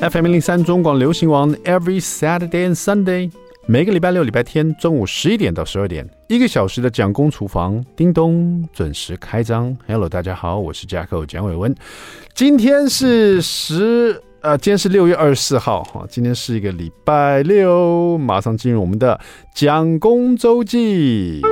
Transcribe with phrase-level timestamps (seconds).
[0.00, 3.30] FM 零零三中广流行网，Every Saturday and Sunday，
[3.66, 9.76] 每个礼拜六、礼拜天中午十一点到十二点，一个小时的蒋公厨房，叮咚准时开张。
[9.86, 11.74] Hello，大家好，我是 Jacko 蒋伟文。
[12.32, 19.20] 今天是十呃，今天是六月二十四号，今天是一个礼拜六，马上进入我们的
[19.54, 21.42] 蒋公周记。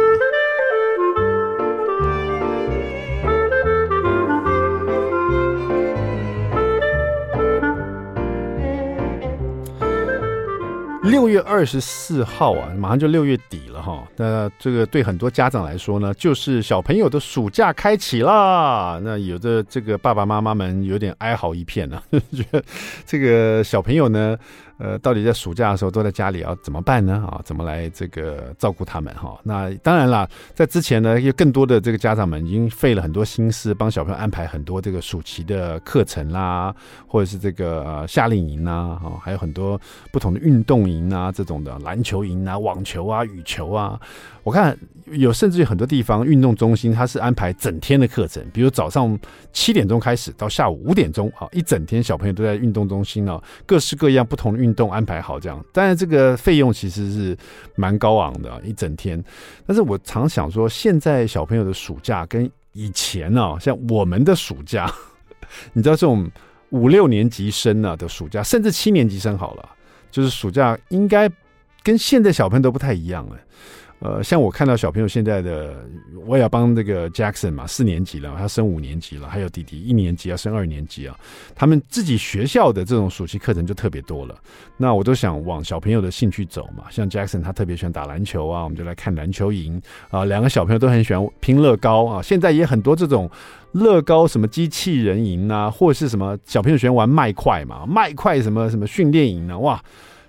[11.10, 14.06] 六月二十四号啊，马上就六月底了哈。
[14.16, 19.00] 那这个对很多家长来说呢，就是小朋友的暑假开启啦。
[19.02, 22.02] 那有的这个爸爸妈妈们有点哀嚎一片啊，
[22.32, 22.62] 觉得
[23.06, 24.36] 这个小朋友呢。
[24.78, 27.24] 呃，到底在暑假的时候都在家里要怎么办呢？
[27.28, 29.38] 啊，怎么来这个照顾他们哈？
[29.42, 36.74] 那当然了，在之前呢，有更多的这个家长们已经费了很多心思，帮小朋友安排很多这个暑期的课程啦，
[37.06, 39.80] 或者是这个呃夏令营啊，哈，还有很多
[40.12, 44.00] 不同的运动营啊，这种的篮球营啊、网球啊、羽球啊。
[44.44, 49.18] 我看有甚至于很多地方运动中心，它是安排整天的课程，比如早上
[49.52, 55.64] 七点钟开始到下午五点钟，啊，一整天小朋友都在运动中心呢，各式各样不同的运运动安排好这样。
[55.72, 57.36] 但是这个费用其实是
[57.74, 59.22] 蛮高昂的，一整天。
[59.66, 64.92] 但是我常想说，现在小朋友的暑假跟以前啊，像我们的暑假，
[65.72, 66.30] 你知道这种
[66.70, 69.68] 五六年级生啊的暑假，甚至七年级生好了，
[70.10, 71.30] 就是暑假应该
[71.82, 73.36] 跟现在小朋友都不太一样了。
[74.00, 75.84] 呃，像我看到小朋友现在的，
[76.24, 81.18] 我也要帮那个 Jackson 嘛，四年级了，他升五年级了，还有弟弟一年级要升二年级啊，
[81.52, 84.38] 他们自己学校的这种暑期课程就特别多了。
[84.76, 90.24] 那我都想往小朋友的兴趣走嘛，像 Jackson 他特别喜欢打篮球啊，我们就来看篮球营啊。
[90.24, 93.28] 两个小朋友都很喜欢拼乐高啊，现在也很多这种
[93.72, 99.82] 乐高什么机器人营啊，或者是什么小朋友喜欢玩麦块嘛，麦块什么什么训练营啊，哇。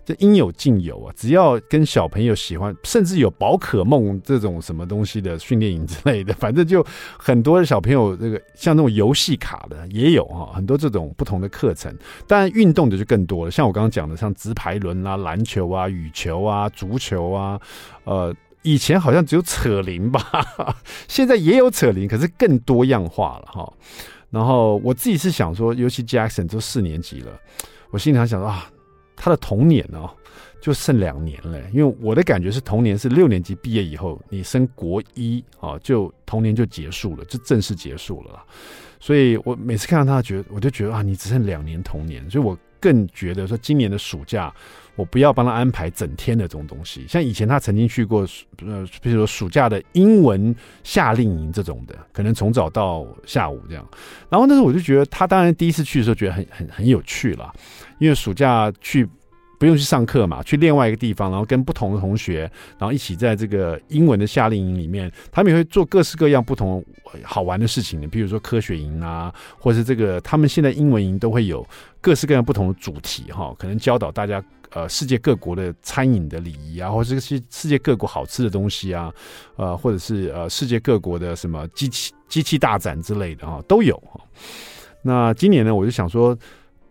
[0.10, 1.14] 这应有尽有啊！
[1.16, 6.84] 只要跟小朋友喜欢，甚至有宝可梦这种什么东西的训练营之类的，反正就
[7.16, 11.96] 很多的小朋友这个像那种游戏卡的也有啊，很多这种不同的课程。
[12.26, 17.62] 当然运动的就更多了，像我刚刚讲的，像直排轮啊、篮球啊、羽球啊、足球啊，
[18.06, 20.20] 呃，以前好像只有扯铃吧，
[21.08, 23.72] 现在也有扯铃，可是更多样化了哈。
[24.32, 27.32] 然后我自己是想说，尤其 Jackson 都四年级了，
[27.92, 28.68] 我心里想想说啊。
[29.20, 30.10] 他的童年哦，
[30.62, 31.60] 就剩两年了。
[31.72, 38.42] 因为我的感觉是，童年是六年级毕业以后，你升国一啊，就童年就结束了，就正式结束了。
[39.00, 42.28] 所以我每次看到他，觉得我就觉得啊，你只剩两年童年。
[42.30, 44.54] 所以我更觉得说，今年的暑假，
[44.96, 47.06] 我不要帮他安排整天的这种东西。
[47.08, 48.28] 像以前他曾经去过，
[48.66, 53.88] 呃，比如说暑假的英文夏令营这种的，可能从早到下午这样。
[54.30, 57.54] 然后那时候我就觉得，他当然第一次去的时候觉得很很很有趣了。
[58.00, 59.08] 因为暑假去
[59.60, 66.84] 不用去上课嘛，去另外一个地方，然后跟不同的同学，然后一起在这个英文的夏令营里面，他们也会做各式各样不同
[67.22, 71.68] 好玩的事情的，比如说科学营啊，或是这个他们现在英文营都会有
[72.00, 79.14] 各式各样不同的主题哈，可能教导大家呃世界各国的餐饮的礼仪啊，或者是世界各国好吃的东西啊，
[79.58, 84.22] 呃，或者是呃世界各国的什么机器机器大展之类的哈都有哈。
[85.02, 86.38] 那今年呢，我就想说。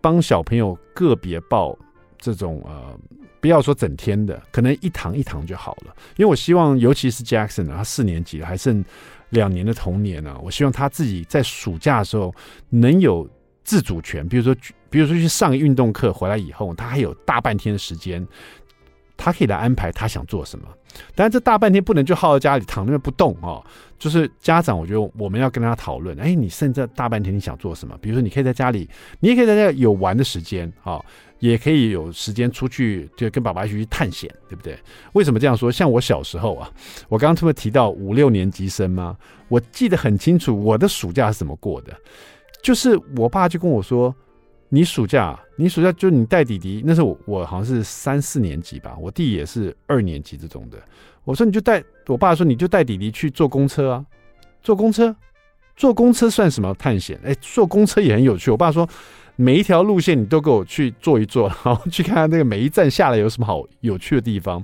[0.01, 1.77] 帮小朋友个别报
[2.19, 2.97] 这种呃，
[3.41, 5.95] 不要说整天的，可能一堂一堂就好了。
[6.17, 8.83] 因为我希望，尤其是 Jackson 他四年级了，还剩
[9.29, 12.33] 两年的童年呢，我希望他自己在暑假的时候
[12.69, 13.27] 能有
[13.63, 14.27] 自主权。
[14.27, 14.55] 比如说，
[14.89, 18.27] 比如说去上运动课回来以后，他还有大半天的时间。
[19.19, 20.65] 他可以来安排他想做什么，
[21.13, 23.61] 但是这大半天不能就耗在家里躺那边不动哦。
[23.99, 27.97] 就是家长，我觉得我们要跟他讨论，哎，你剩这大半天你想做什么？
[27.99, 31.03] 比如说，你可以在家里，你也可以在家有玩的时间啊，
[31.39, 34.79] 也可以有时间出去，就跟爸爸一起去探险，对不对？
[35.11, 35.69] 为什么这样说？
[35.69, 36.71] 像我小时候啊，
[37.09, 39.17] 我刚刚特别提到五六年级生嘛，
[39.49, 41.93] 我记得很清楚，我的暑假是怎么过的，
[42.63, 44.15] 就是我爸就跟我说。
[44.69, 50.77] 你暑假，你暑假就你带弟弟，那时候我我好像是三四年级吧，我弟也是二年级这种的。
[51.23, 54.05] 我说你就带，我爸说你就带弟弟去坐公车啊，
[54.61, 55.15] 坐公车，
[55.75, 57.19] 坐公车算什么探险？
[57.23, 58.51] 哎，坐公车也很有趣。
[58.51, 58.87] 我爸说
[59.35, 64.63] 每一条路线你都给我去坐一坐，然后去看看那个每一站下来有什么好有趣的地方。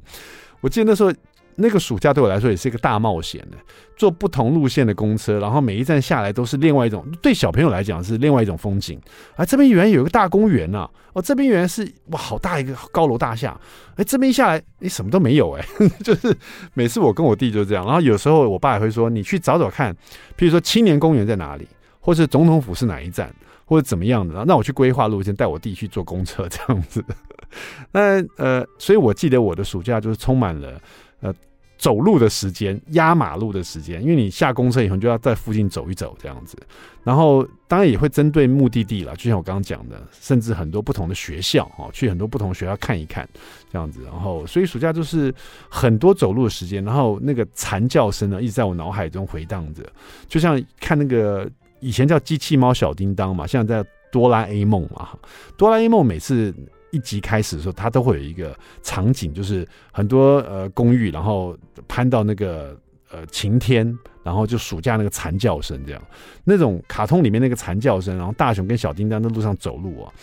[0.61, 1.11] 我记得那时候。
[1.55, 3.57] 那个暑假对我来说也是一个大冒险的，
[3.95, 8.99] 坐不同路线的公车，然后每一站下来都是另外一种，对小朋友来讲是另外一种风景。
[9.35, 13.57] 啊，这边原来有一个大公园呐，哦，这边原来是哇，好大一个高楼大厦。
[13.95, 15.65] 哎，这边一下来，你什么都没有哎，
[16.03, 16.35] 就是
[16.73, 17.85] 每次我跟我弟就这样。
[17.85, 19.93] 然后有时候我爸也会说，你去找找看，
[20.37, 21.67] 譬如说青年公园在哪里，
[22.01, 27.01] 或是总统府是哪一站，或者怎么样的，然后那我去规划路线，带我弟去坐公车这样子。
[27.93, 30.73] 那呃，所以我记得我的暑假就是充满了
[31.21, 31.33] 呃。
[31.77, 36.57] 走路的时间，压马路的时间，因为你下公车以后，就要在附近走一走这样子。
[37.03, 43.27] 然后当然也会针对目的地了，就像我刚刚讲的，甚至很多不同的学校哦，去很多不同学校看一看
[43.69, 43.99] 这样子。
[44.05, 45.35] 然后所以暑假就是
[45.69, 49.83] 很多走路的时间，然后那个惨叫声呢一直在我脑海中回荡着，
[50.29, 51.47] 就像看那个
[51.81, 55.09] 以前叫机器猫小叮当嘛，现在在哆啦 A 梦嘛，
[55.57, 56.55] 哆啦 A 梦每次。
[56.95, 61.57] 一集开始的时候，它都会有一个场景，就是很多呃公寓，然后
[61.89, 62.79] 攀到那个
[63.11, 63.85] 呃晴天，
[64.23, 66.01] 然后就暑假那个惨叫声，这样。
[66.45, 70.13] 那种卡通里面那个惨叫声，然后大雄跟小叮当在路上走路啊，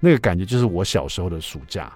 [0.00, 1.92] 那个感觉就是我小时候的暑假。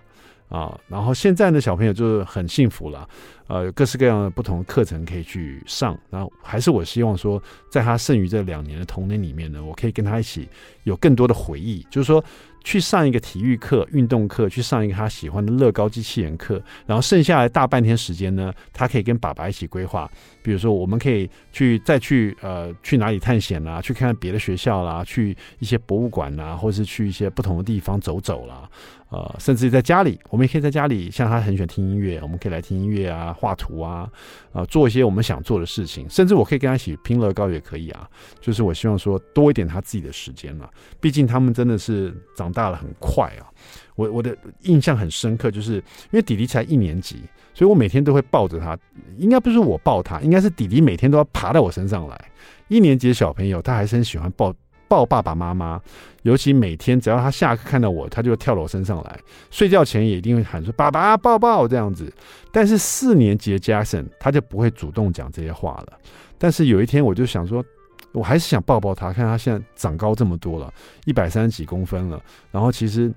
[0.49, 0.79] 啊。
[0.89, 3.09] 然后现在的小朋友就是很幸福了，
[3.47, 5.99] 呃，各式各样的不同的课程可以去上。
[6.11, 10.49] 然后还是我希望说，在他剩余这两年的童年里面呢，我可以跟他一起
[10.85, 12.23] 有更多的回忆，就是说。
[12.67, 20.11] 去上一个体育课、运动课，去上一个他喜欢的乐高机器人课，然后剩下来大半天时间呢，他可以跟爸爸一起规划。
[20.43, 28.69] 比如说，我们可以去再去呃去哪里探险啦，去看看别的学校啦，去一些博物馆啦，或是去一些不同的地方走走啦。
[29.09, 34.11] 呃，甚至在家里，我们也可以在家里，像他很喜欢听音乐，我们可以来听音乐啊，画图啊，
[34.53, 36.11] 呃，做一些我们想做的事情。
[36.11, 38.09] 甚至我可以跟他一起拼乐高也可以啊。
[38.41, 40.69] 就是我希望说多一点他自己的时间了，
[41.01, 43.47] 毕竟他们真的是长大了很快啊。
[43.95, 45.83] 我我的印象很深刻，就是因
[46.13, 47.23] 为弟弟才一年级，
[47.55, 48.77] 所以我每天都会抱着他。
[49.17, 52.25] 应该不是我抱他，应该是弟弟每天都要爬到我身上来。
[52.69, 54.53] 一年级的小朋友，他还是很喜欢抱。
[54.89, 55.81] 抱爸爸妈妈，
[56.23, 59.19] 尤其每天只要他下课看到我，他就跳到我身上来。
[59.51, 62.13] 睡觉前也一定会喊说“爸爸抱抱”这样子。
[62.53, 65.99] 但是四年级的 Jackson 他就不会主动讲这些话了。
[66.39, 67.65] 但是有一天我就想说，
[68.13, 70.73] 我还是想抱抱他，看他现在长高这么多了，
[71.05, 72.23] 一百三十几公分了。
[72.51, 73.13] 然后其实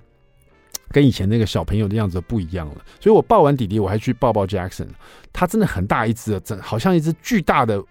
[0.89, 2.75] 跟以前那个小朋友的样子不一样了。
[2.99, 4.87] 所以我抱完弟弟，我还去抱抱 Jackson，
[5.31, 7.83] 他真的很大一只，真好像一只巨大的。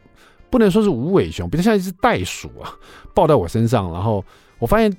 [0.50, 2.72] 不能说是无尾熊，比较像一只袋鼠啊，
[3.14, 3.92] 抱在我身上。
[3.92, 4.24] 然后
[4.58, 4.94] 我发现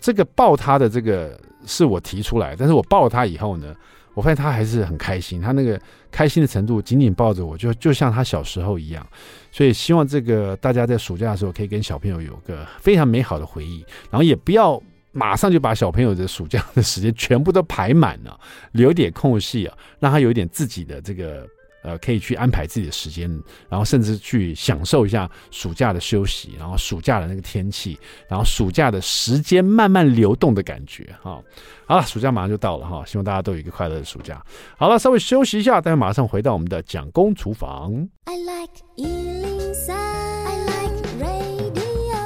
[0.00, 3.74] 这个抱他的这个是我提出来，但是我抱它以后呢，
[4.14, 5.40] 我发现他还是很开心。
[5.40, 5.80] 他那个
[6.10, 9.06] 开心的程度，紧紧抱着我就就像他小时候一样。
[9.50, 14.80] 所以希望这个大家在暑假的时候可以跟小朋友有个非常美好的回忆，然后也不要
[15.10, 18.38] 马上就把小朋友的暑假的时间全部都排满了，
[18.72, 21.46] 留点空隙啊，让他有一点自己的这个。
[21.82, 23.30] 呃，可以去安排自己的时间，
[23.68, 27.98] 然后甚至去享受一下暑假的休息，然后暑假的那个天气，
[28.28, 31.42] 然后暑假的时间慢慢流动的感觉哈。
[31.86, 34.40] 好了，暑假马上就到了哈，希望大家都有一个快乐的暑假。
[34.76, 38.08] 好了，稍微休息一下，待会马上回到我们的蒋公厨房。
[38.24, 42.20] I like 103, I like radio.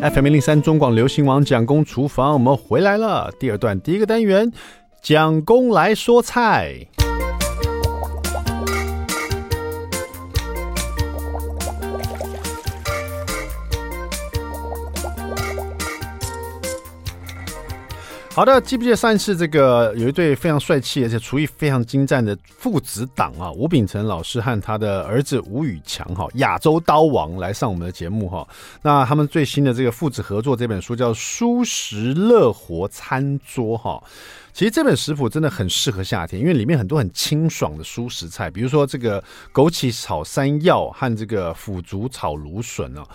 [0.00, 3.32] FM 零零三中广流行网蒋公厨房，我们回来了。
[3.40, 4.52] 第二段第一个单元。
[5.00, 6.86] 蒋公来说菜。
[18.34, 23.50] 好的，记不记得上一次这个有一对非常帅气而且厨艺非常精湛的父子档啊？
[23.50, 28.46] 吴秉承老师和他的儿子吴宇强哈，亚洲刀王来上我们的节目哈。
[28.80, 34.00] 那他们最新的这个父子合作这本书叫《舒食乐活餐桌》哈。
[34.58, 39.22] 其实这本食谱真的很适合夏天，因为里面很多很清爽的蔬食菜，比如说这个
[39.52, 43.06] 枸杞炒山药和这个腐竹炒芦笋啊，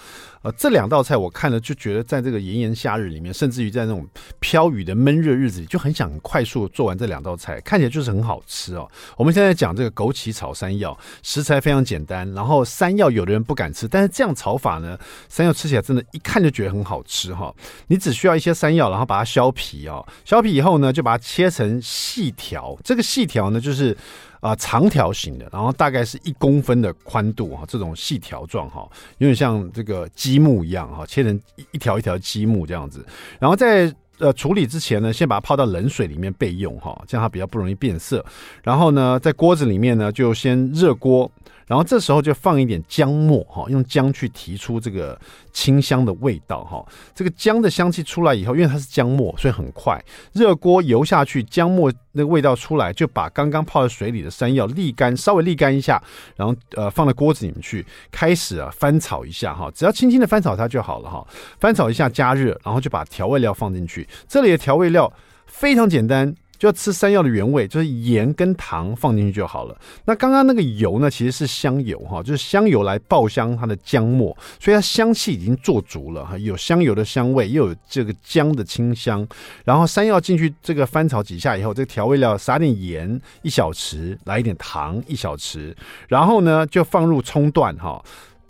[0.43, 4.07] 呃，这两道菜我看了就觉得，在这个炎炎夏日里面，甚至于在那种
[4.39, 8.87] 飘雨的闷热日子里，就很想快速做完这两道菜，看起来就是很好吃哦。
[9.17, 14.95] 我们现在讲这个枸杞炒山药，食材非常简单，然后山药有的人不敢吃，但是这样炒法呢，
[15.29, 17.51] 山药吃起来真的，一看就觉得很好吃哈。
[17.87, 21.23] 你只需要一些山药，然后把它削皮哦，削皮以后呢，就把它。
[21.23, 23.97] 切成细条，这个细条呢，就是
[24.43, 28.85] 啊、长条形的，然后大概是一公分的宽度哈，这种细条状哈，
[29.19, 31.39] 有点像这个积木一样哈，切成
[31.71, 33.05] 一条一条积木这样子。
[33.39, 38.23] 然后在呃处理之前呢，先把它泡到冷水里面备用哈，这样它比较不容易变色。
[38.61, 41.31] 然后呢，在锅子里面呢，就先热锅。
[41.67, 45.19] 然后这时候就放一点姜末哈，用姜去提出这个
[45.51, 46.85] 清香的味道哈。
[47.15, 50.03] 这个姜的香气出来以后，因为它是姜末，所以很快。
[50.33, 56.01] 热锅油下去，姜末那个味道出来，就把刚刚泡在水里的山药沥干，稍微沥干一下，
[56.35, 61.25] 然后呃放到锅子里面去，开始啊翻炒一下哈，只要轻轻的翻炒它就好了哈。
[61.59, 64.07] 翻炒一下加热，然后就把调味料放进去。
[64.27, 65.11] 这里的调味料
[65.45, 66.35] 非常简单。
[66.63, 69.77] 就要吃山药的原味，就是盐跟糖放进去就好了。
[70.05, 79.27] 那刚刚那个油呢，其实是香油哈，就是香油来爆香它的姜末，所以它香气已经做足了哈，有香油的香味，又有这个姜的清香。
[79.65, 85.75] 然后山药进去这个翻炒几下以后，这个调味料撒点盐一小匙，来一点糖一小匙，
[86.07, 88.01] 然后呢就放入葱段哈。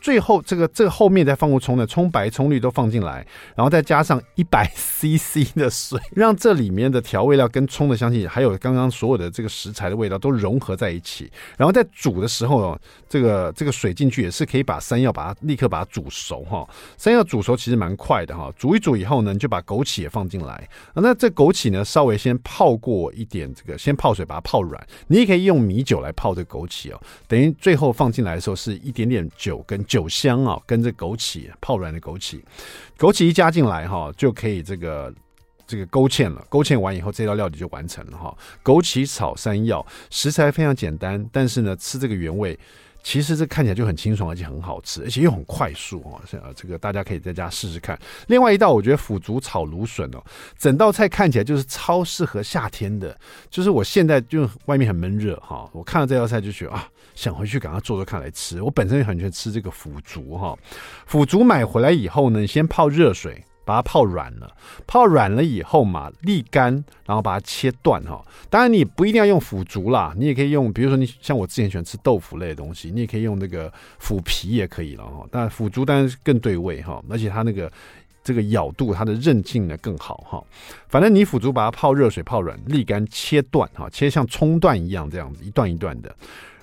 [0.03, 11.31] 最后，这个这个后面再放入葱的葱白、葱绿都放进来，然后再加上一百 CC 的水，让这里面的调味料跟葱的香气，还有刚刚所有的这个食材的味道都融合在一起。
[11.57, 16.67] 然后在煮的时候哦，这个这个水进去也是可以把山药把它立刻把它煮熟哈。
[16.97, 20.67] 山药煮熟其实蛮快的哈，煮一煮以后呢，你就把枸杞也放进来。
[20.95, 24.85] 那这枸杞呢，稍微先泡过一点，这个先泡水把它泡软。
[25.07, 29.81] 你也可以用米酒来泡这个枸杞哦，等于最后放进来的时候是一点点酒跟。
[29.93, 32.41] 酒香啊，跟这枸杞泡软的枸杞，
[32.97, 35.13] 枸杞一加进来哈，就可以这个
[35.67, 36.43] 这个勾芡了。
[36.49, 38.35] 勾芡完以后，这道料理就完成了哈。
[38.63, 42.57] 枸杞炒山药，食材非常简单，但是呢，吃这个原味，
[43.03, 46.17] 其实这看起来就很清爽，而且很好吃，而且又很快速啊。
[46.55, 47.95] 这个大家可以在家试试看。
[48.29, 50.23] 另外一道，我觉得腐竹炒芦笋哦，
[50.57, 53.15] 整道菜看起来就是超适合夏天的。
[53.47, 56.89] 就是我现在就外面很闷热哈，我看到这道菜就觉得啊。
[57.15, 58.61] 想回去赶快做做看来吃。
[58.61, 60.57] 我本身也很喜欢吃这个腐竹哈。
[61.05, 64.55] 腐竹买回来以后呢，先泡热水，把它泡软了。
[64.85, 66.71] 泡软了以后嘛，沥干，
[67.05, 68.23] 然后把它切断哈。
[68.49, 75.25] 当然你不一定要用腐竹啦，你也可以用，比如说你像我之前喜欢吃豆腐类的东西，你也可以用那个腐皮也可以了哈。
[75.31, 77.71] 但腐竹当然是更对味哈，而且它那个
[78.23, 80.43] 这个咬度，它的韧劲呢更好哈。
[80.89, 86.13] 反正你腐竹把它泡热水泡软，沥干切断哈，切像葱段一样这样子，一段一段的。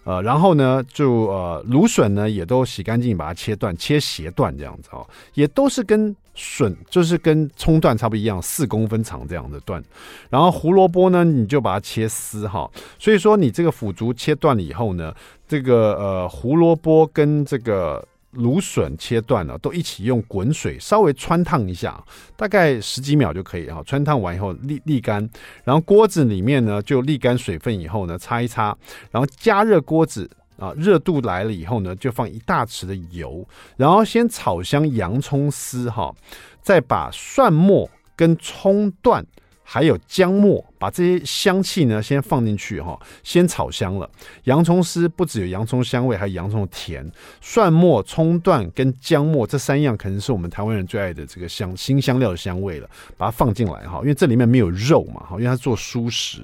[0.04, 9.82] 呃，然后呢，就呃，芦笋呢也都洗干净，把它切断，切斜段这样子哦，也都是跟笋，就是跟葱段差不多一样，四公分长这样的段。
[10.28, 12.70] 然后胡萝卜呢，你就把它切丝哈。
[12.98, 15.14] 所以说你这个腐竹切断了以后呢，
[15.46, 18.06] 这个呃胡萝卜跟这个。
[18.32, 22.02] 芦笋切断了，都一起用滚水稍微汆烫一下，
[22.36, 23.82] 大概十几秒就可以哈。
[23.82, 25.28] 汆烫完以后沥沥干，
[25.64, 28.76] 然后锅子里面呢就沥干水分以后呢擦一擦，
[29.10, 33.44] 然后加热锅子啊，热度来了以后呢就放一大匙的油，
[33.76, 36.14] 然后先炒香洋葱丝哈，
[36.62, 39.26] 再把蒜末跟葱段
[39.64, 40.64] 还有姜末。
[40.80, 44.10] 把这些香气呢先放进去哈，先炒香了。
[44.44, 47.06] 洋葱丝不只有洋葱香味，还有洋葱的甜。
[47.42, 52.88] 蒜末、葱段跟姜末这三样可能是我们台湾人最爱的这个香辛香料的香味了。
[53.18, 56.38] 把它放进来哈，因为这里面没有肉嘛哈，因为它做蔬食，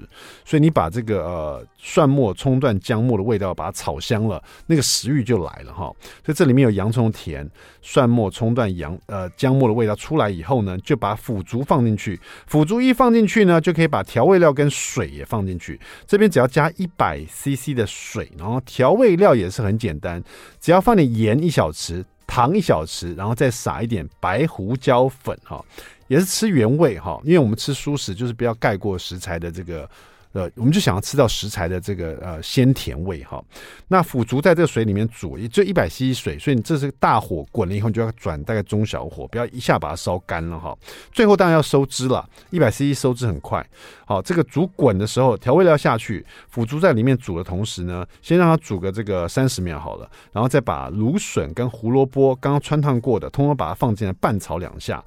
[0.44, 5.90] 所以你把这个呃蒜末、葱段、姜末的味道把它炒香了，那个食欲就来了哈。
[6.22, 7.48] 所以这里面有洋葱甜、
[7.80, 12.20] 蒜末、葱段、洋呃姜末的味道出来以后呢，就把腐竹放进去。
[12.46, 14.25] 腐竹一放进去呢，就可以把调。
[14.26, 20.22] 味料跟水也放进去，这边只要加一百 CC 的水，然后调味料也是很简单，
[20.60, 25.64] 只要放点盐一小匙，糖一小匙，然后再撒一点白胡椒粉哈，
[26.08, 29.88] 也是吃原味哈，因为我们吃素食就是不要盖过食材的这个。
[30.36, 33.42] 呃，我们就想要吃到食材的这个呃鲜甜味哈。
[33.88, 40.76] 那腐竹在这个水里面煮，也就一百 CC 水，所以你这是大火滚了以后，你就要转大概中小火，不要一下把它烧干了哈。
[41.10, 43.66] 最后当然要收汁了，一百 CC 收汁很快。
[44.04, 55.02] 好，这个煮滚的时候，调味料下去，腐竹在里面煮的同时呢，先让它煮个这个三十秒好了，然后再把芦笋跟胡萝卜刚刚汆烫过的，通通把它放进来拌炒两下。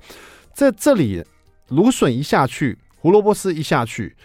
[0.55, 1.23] 在这里，
[1.67, 4.15] 芦笋一下去，胡萝卜丝一下去。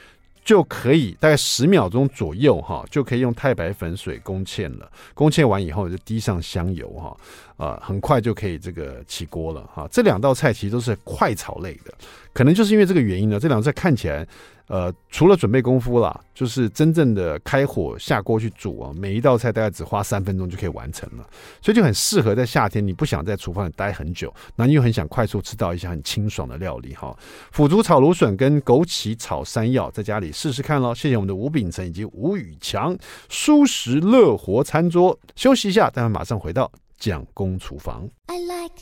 [0.45, 4.91] 就可以大概十秒钟左右哈，就可以用太白粉水勾芡了。
[5.15, 7.17] 勾芡完以后就滴上香油哈，
[7.57, 9.89] 啊，很快就可以这个起锅了哈。
[9.91, 11.95] 这两道菜其实都是快炒类的，
[12.33, 14.27] 可能就是因为这个原因呢，这两道菜看起来。
[14.67, 21.29] 呃，除了准备功夫啦，就是真正的开火下锅去煮啊，每一道菜大概只花三分钟就可以完成了，
[21.61, 27.15] 所以就很适合在夏天，你不想在厨房里待很久，那你又很想快速吃到一些很清爽的料理哈。
[27.53, 30.95] 腐竹炒芦笋跟枸杞炒山药，在家里试试看喽。
[30.95, 32.97] 谢谢我们的吴秉承以及吴宇强，
[33.29, 38.09] 舒适乐活餐桌，休息一下，待会马上回到蒋公厨房。
[38.27, 38.75] I like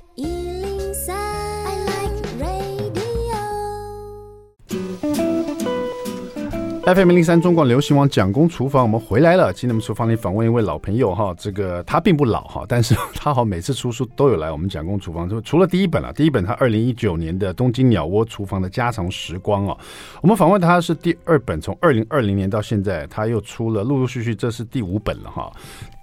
[6.85, 9.53] FM 零零三中广流行网蒋公厨房，我们回来了。
[9.53, 15.29] 今天我们厨房里访问一位老朋友哈，这个他并不老哈， 但是他好每次出书都有来我们蒋公厨房。
[15.29, 19.79] 就除了第一本了，第一本他二零一九年的《东京鸟窝厨房的家常时光》哦，
[20.23, 25.53] 我们访问他是第二本，从二零二零年到现在，他又出了陆陆续续，这是第五本了哈。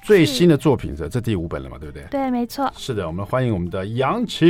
[0.01, 2.05] 最新的作品是这第五本了嘛，对不对？
[2.09, 2.71] 对，没错。
[2.77, 4.47] 是的，我们欢迎我们的杨晴，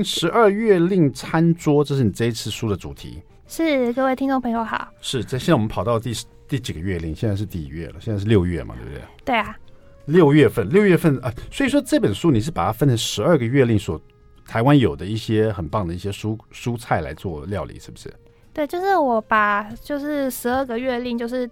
[0.04, 3.18] 《十二月令餐桌》，这是你这一次书的主题。
[3.48, 4.86] 是各位听众朋友好。
[5.00, 6.12] 是这现在我们跑到第
[6.46, 7.14] 第几个月令？
[7.14, 7.94] 现在是第几月了？
[7.98, 9.02] 现在是六月嘛，对不对？
[9.24, 9.56] 对啊，
[10.04, 14.00] 六月份，六月份啊，所以说这本书你是把它分成十二个月令所
[14.46, 18.12] 台湾有的一些很棒的一些蔬蔬菜来做料理，是不是？
[18.52, 21.50] 对，就是我把就是十二个月令就是。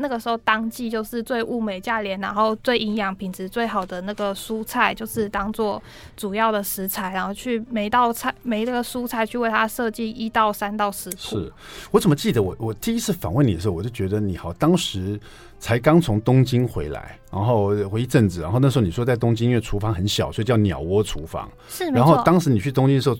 [0.00, 5.82] 那个时候当季就是最物美价廉，然后最营养品质最好的那个蔬菜，就是当做
[6.16, 11.16] 主要的食材，然后去每道菜每一个蔬菜去为它设计一到三道食谱。
[11.16, 11.52] 是
[11.90, 15.18] 我怎么记得我我第一次访问你的时候，我就觉得你好，当时
[15.58, 21.50] 才刚从东京回来，然后回一阵子，然后那时候你说在东京因为厨房很小，所以叫鸟窝厨房。
[21.68, 23.16] 是，然后当时你去东京的时候，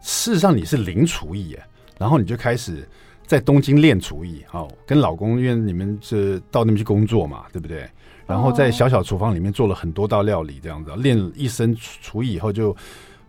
[0.00, 1.62] 事实上你是零厨艺耶，
[1.98, 2.88] 然后你就开始。
[3.30, 7.88] 在东京练厨艺，哦，跟老公，因为你们是到那边去工作嘛，对不对？
[8.26, 12.76] 然后在小小厨房里面做了很多道料理，这样子练一身厨艺以后，就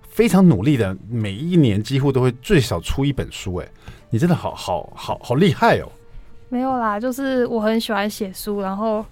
[0.09, 3.53] 非常努力的，每一年几乎都会最少出一本书。
[3.57, 3.67] 哎，
[4.09, 5.87] 你真的好好好好厉害哦！
[6.49, 9.05] 没有啦，就是我很喜欢写书，然后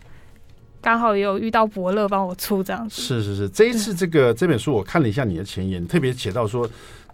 [0.81, 2.99] 刚好也有遇到伯乐帮我出这样子。
[2.99, 6.67] 是是是，这一次这个这本书我看了一下你的前言，特别写到说。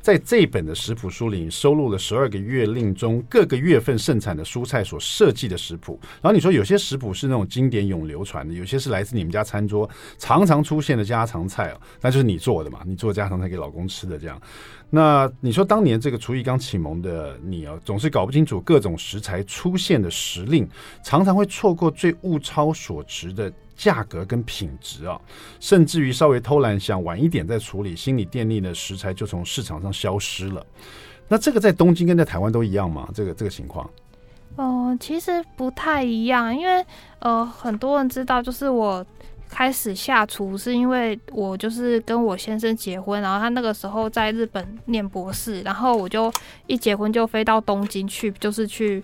[0.05, 5.99] 在这本的食谱书里，收录了十二个月令中各个月份盛产的蔬菜所设计的食谱。
[6.21, 14.39] 然后你说有些食谱是那种经典永流传的，有些是来自你们家餐桌常常出现的家常菜哦，那就是你做的嘛，你做家常菜给老公吃的这样。
[14.89, 20.67] 那你说当年这个厨艺刚启蒙的你哦，总是搞不清楚各种食材出现的时令，
[21.03, 23.51] 常常会错过最物超所值的。
[23.77, 25.19] 价格跟品质啊，
[25.59, 30.65] 甚至于稍微偷懒，想晚一点再处理，心理电力的食材就从市场上消失了。
[31.27, 33.09] 那这个在东京跟在台湾都一样吗？
[33.13, 33.89] 这个这个情况？
[34.55, 36.85] 哦、其实不太一样，因为
[37.19, 39.05] 呃，很多人知道，就是我
[39.55, 46.29] 开始下厨是因为我就是跟我先生结婚，然后他那个时候在日本念博士，然后我就
[46.67, 49.01] 一结婚就飞到东京去，就是去。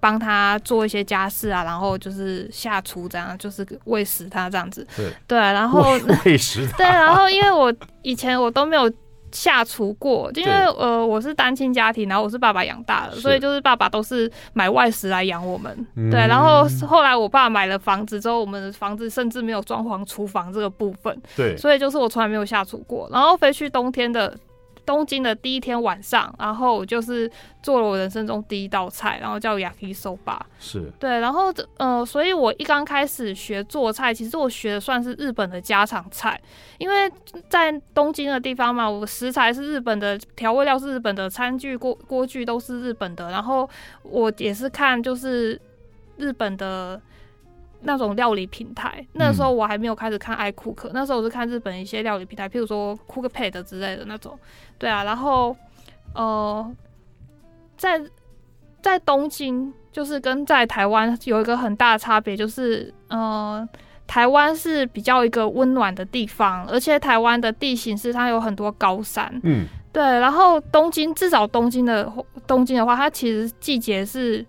[0.00, 4.86] 帮他做一些家事啊，然后就是下厨这样，就是喂食他这样子。
[4.96, 6.76] 对对，然后喂食他。
[6.76, 8.88] 对，然后因为我以前我都没有
[9.32, 15.86] 下厨过，因为呃我是单亲家庭，然后我是爸爸养大的，所以就是爸爸都是买外食来养我们。
[16.10, 21.16] 对，然后后来我爸买了房子之后，我们的房子甚至没有装潢厨房这个部分。
[21.36, 24.34] 对，所以就是我从来没有下厨过，然后飞去冬天的。
[24.88, 27.30] 东京的第一天晚上，然后我就是
[27.62, 30.38] 做了我人生中第一道菜，然后叫 Yakisoba。
[30.58, 36.40] 是对，然后呃，所以我一刚开始学做菜，其实我学的算是日本的家常菜，
[36.78, 37.12] 因为
[37.50, 43.68] 在东京的地方嘛，我食材是日本的，调味料是日本的，餐具锅锅具都是日本的，然后
[44.04, 45.60] 我也是看就是
[46.16, 46.98] 日本的。
[47.82, 54.38] 那种料理平台，那时候我还没有开始看 iCook，那时候我是看日本一些料理平台，譬如说 Cookpad 之类的那种。
[54.78, 55.56] 对啊，然后
[56.14, 56.74] 呃，
[57.76, 58.02] 在
[58.82, 63.66] 在东京就是跟在台湾有一个很大的差别，就是呃，
[64.06, 69.32] 台湾是比较一个温暖的地方，而且台湾的地形是它有很多高山。
[69.44, 70.02] 嗯，对。
[70.02, 72.12] 然后东京至少东京的
[72.46, 74.44] 东京的话，它其实季节是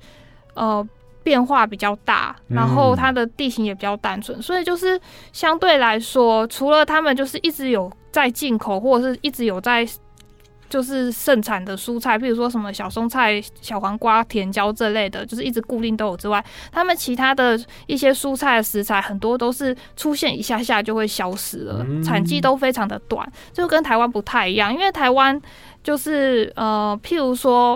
[0.55, 0.87] 呃。
[1.29, 4.99] 变化比较大，然后它的地形也比较单纯，嗯，所以就是
[5.31, 9.87] 相对来说，除了他们就是一直有在进口，或者是一直有在。
[10.69, 24.71] 就是盛产的蔬菜，譬如说什么小松菜、小黄瓜、甜椒这类的，就是一直固定都有之外，他们其他的一些蔬菜的食材很多都是出现一下下就会消失了，产季都非常的短，就跟台湾不太一样。
[24.71, 25.41] 因为台湾
[25.83, 27.75] 就是呃，譬如说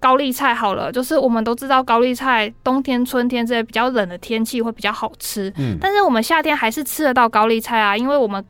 [0.00, 8.44] 高丽菜好了，就是我们都知道高丽菜冬天、春天这些比较冷的天气会比较好吃，嗯，但是我们夏天还是吃得到高丽菜啊，因为我们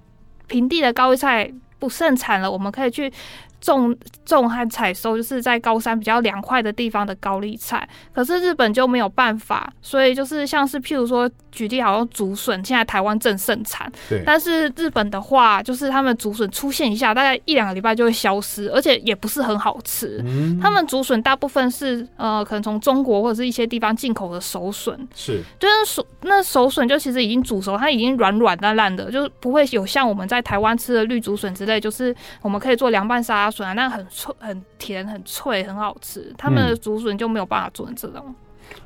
[0.46, 3.12] 平地的高丽菜不盛产了，我们可以去。
[3.60, 3.94] 种
[4.24, 20.22] 种和采收就是在高山比较凉快的地方的高丽菜，可是日本就没有办法，所以就是像是譬如说举例，好像竹笋现在台湾正盛产，对，但是日本的话，就是他们竹笋出现一下，大概一两个礼拜就会消失，而且也不是很好吃。
[20.24, 33.52] 嗯，他们竹笋大部分是呃，可能从中国或者是一些地方进口的熟笋，是，就是熟那熟笋就其实已经煮熟，它已经软软烂烂的，就是不会有像我们在台湾吃的绿竹笋之类，就是我们可以做凉拌沙拉。
[33.52, 36.32] 笋啊，那很脆、很甜、很脆，很好吃。
[36.38, 38.34] 他们的竹笋就没有办法做成这种。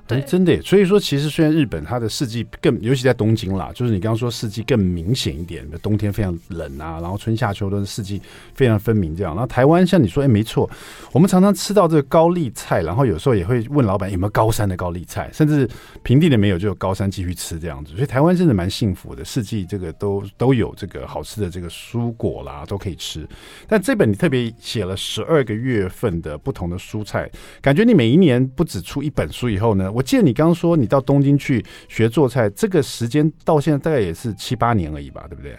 [0.06, 0.60] 对，真的。
[0.60, 8.20] 所以说，其实虽然日本它的四季更，尤其在东京啦，就是你刚刚说四季更明显一点，冬天非常冷啊，然后春夏秋冬四季
[8.54, 9.34] 非常分明这样。
[9.34, 10.68] 然后台湾像你说，哎，没错，
[11.10, 15.66] 我们常常吃到这个高丽菜，然后有时候也会问老板有没有高山的高丽菜，甚至
[16.02, 17.94] 平地的没有就有高山继续吃这样子。
[17.94, 23.26] 所以台湾真的蛮幸福的，四季这个都都有这个好吃的这个蔬果啦，都可以吃。
[23.66, 27.30] 但这本你特别写了十二个月份的不同的蔬菜，
[27.62, 35.56] 感觉你每一年不止出一本书以后呢，我记得你刚刚说你到东京去学做菜，这个时间到现在大概也是七八年而已吧，对不对？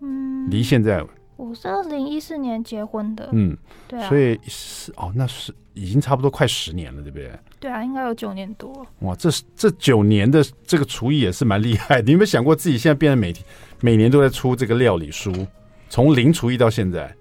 [0.00, 1.04] 嗯，离现在
[1.36, 7.30] 我是二零一四年结婚的，嗯，对啊，所以是哦，那是已经差不多快十年了，对不对？
[7.60, 8.84] 对啊，应该有九年多。
[9.00, 12.02] 哇，这这九年的这个厨艺也是蛮厉害的。
[12.02, 13.44] 你有没有想过自己现在变得每天
[13.80, 15.32] 每年都在出这个料理书，
[15.88, 17.14] 从零厨艺到现在？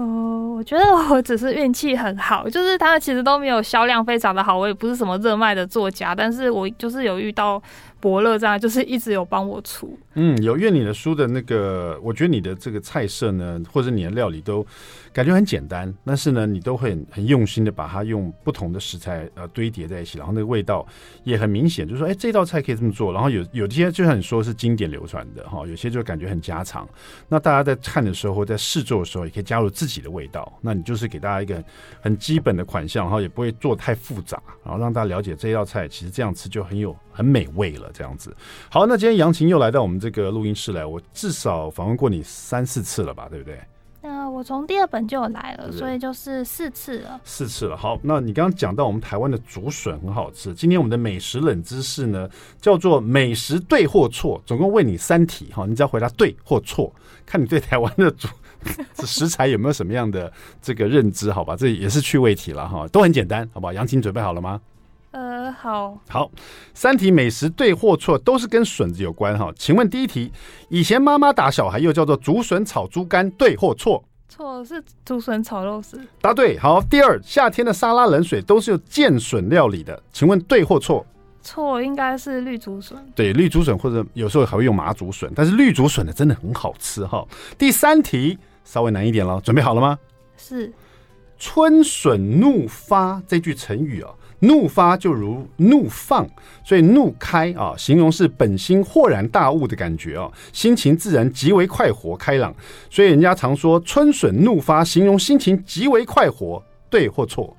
[0.00, 7.60] 哦、我觉得我只是运气很好，就是他们其实都没有销量非常的好，我也不是什么热卖的作家，但是我就是有遇到
[7.98, 9.98] 伯乐这样，就是一直有帮我出。
[10.14, 14.64] 嗯，有阅你的书的那个，我觉得你的这个菜色呢，或者你的料理都
[15.12, 20.86] 感觉很简单，但是呢，你都会很，很用心的把它用不同的食材呃堆叠在一起，然后那个味道
[21.24, 23.12] 也很明显，就是说，哎，这道菜可以这么做。
[23.12, 26.88] 然后有有些就像你说是经典流传的哈，有些就感觉很家常。
[27.28, 30.52] 那大家在看的时候在试做的时候，也可以加入自己的味道。
[30.60, 31.64] 那你就是给大家一个
[32.00, 37.90] 很基本的款项，然后也不会做太复杂，然后让大家了解这道菜其实这样吃就很有很美味了。
[37.92, 38.36] 这样子。
[38.70, 43.58] 好，那今天杨琴又来到我们这个录音室来，我至少访问过你三四次了吧，对不对？
[44.00, 47.20] 那、呃、我从第二本就有来了，所以就是四次了。
[47.24, 47.76] 四次了。
[47.76, 52.28] 好，那你刚刚讲到我们台湾的竹笋很好吃，今天我们的美食冷知识呢，
[52.60, 56.94] 叫做美食对或错，总共问你三题哈，你只要回答对或错，
[57.26, 58.28] 看你对台湾的竹
[59.04, 61.56] 食材有没有什么样的这个认知，好吧？
[61.56, 63.72] 这也是趣味题了哈，都很简单，好吧？
[63.72, 64.60] 杨琴准备好了吗？
[65.10, 66.30] 呃，好，好，
[66.74, 69.50] 三题美食对或错都是跟笋子有关哈。
[69.56, 70.30] 请问第一题，
[70.68, 74.04] 以前妈妈打小孩又叫做竹笋炒猪肝，对或错？
[74.28, 75.98] 错，是竹笋炒肉丝。
[76.20, 76.58] 答对。
[76.58, 81.04] 好，第二，夏天的沙拉冷水都是用剑笋料理的，请问对或错？
[81.42, 82.98] 错，应该是绿竹笋。
[83.14, 87.26] 对，绿竹笋或者有时候还会用麻竹笋，但是绿竹笋的真的很好吃哈。
[87.56, 89.98] 第三题稍微难一点了，准备好了吗？
[90.36, 90.72] 是。
[91.38, 94.10] 春笋怒发这句成语啊。
[94.40, 96.24] 怒发就如怒放，
[96.64, 102.54] 所以怒开啊，形容是本心豁然大悟的感觉啊，心情自然极为快活开朗，
[102.88, 107.56] 所以人家常说春笋怒发，形容心情极为快活，对或错？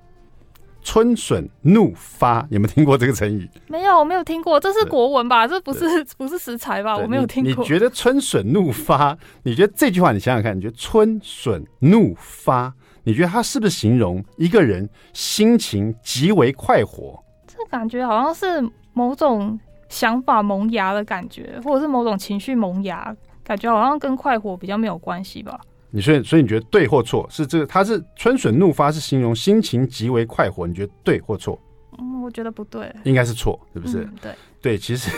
[0.90, 3.48] 春笋怒发有没有听过这个成语？
[3.68, 5.48] 没有，我没有听过，这是国文吧？
[5.48, 6.98] 这不是不是食材吧？
[6.98, 7.54] 我没有听过。
[7.54, 9.16] 你，你觉得春笋怒发？
[9.44, 12.74] 你觉得这句话你想想看，你觉得春笋怒发？
[13.04, 17.24] 你觉得它是不是形容一个人心情极为快活？
[17.46, 25.62] 这感觉好像是某种想法萌芽的感觉，或者是某种情绪萌芽，感觉好像跟快活比较没有关系吧？
[25.92, 27.28] 你所以所以你觉得对或错？
[27.30, 27.66] 是这个？
[27.66, 30.68] 他是春笋怒发，是形容心情极为快活？
[30.68, 31.60] 你觉得对或错？
[31.98, 34.00] 嗯，我觉得不对，应该是错，是不是？
[34.00, 35.12] 嗯、对对，其实。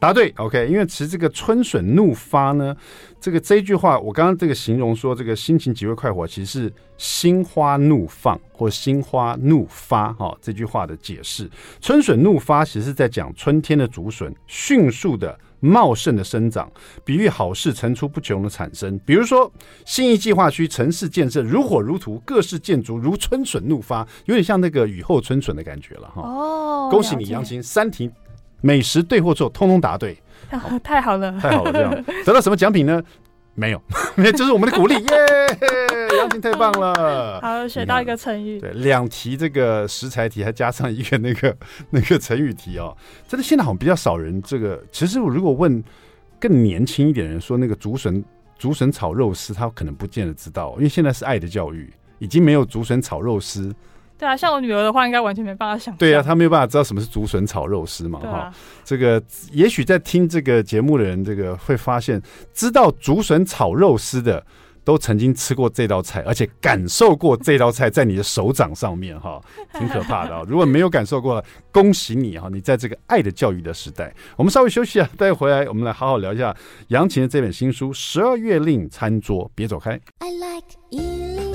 [0.00, 0.68] 答对，OK。
[0.68, 2.76] 因为其实这个春笋怒发呢，
[3.20, 10.38] 这个这一句话，我刚刚这个形容说这个心情极为快活，其实是心花怒放或心花怒发哈、哦。
[10.40, 16.70] 这句话的解释，春笋怒发其实是在讲春天的竹笋迅速的茂盛的生长，
[17.04, 18.98] 比喻好事层出不穷的产生。
[19.06, 19.50] 比如说，
[19.84, 26.22] 新义计划区城市建设如火如荼，各式建筑如春笋怒发，有点像那个雨后春笋的感觉了哈。
[26.22, 28.10] 哦，恭喜你，杨琴三题。
[28.60, 31.72] 美食对或错，通通答对，哦， 太好了，太好了！
[31.72, 33.00] 这样得到什么奖品呢？
[33.54, 33.80] 没有，
[34.16, 35.08] 没有，这是我们的鼓励，耶！
[36.16, 41.56] 杨琴太棒了， 好，学到一个成语，对，两题这个食材题，还加上一个那个
[41.90, 42.96] 那个成语题哦。
[43.26, 44.82] 真的，现在好像比较少人这个。
[44.90, 45.82] 其实我如果问
[46.40, 48.24] 更年轻一点的人，说那个竹笋
[48.58, 53.74] 竹笋炒肉丝，他可能不见得知道，因为现在是爱的教育，已经没有竹笋炒肉丝。
[54.18, 55.96] 对啊，像我女儿的话，应该完全没办法想。
[55.96, 58.54] 对啊，她没有办法知道什么是竹笋炒肉丝嘛，哈、啊。
[58.82, 62.20] 这个也许在听这个节目的人，这个会发现，
[62.52, 64.44] 知道竹笋炒肉丝的，
[64.88, 69.38] 都曾经吃过这道菜，而且感受过这道菜在你的手掌上面，哈，
[69.78, 70.42] 挺可怕的啊！
[70.48, 74.10] 如果没有感受过，恭喜你哈，你在这个爱的教育的时代。
[74.34, 80.00] 我们稍微休息啊，待会回来我们来好好聊一下杨琴的这本新书《十二月令餐桌》，别走开。
[80.20, 81.47] I like